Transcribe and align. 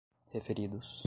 referidos 0.33 0.99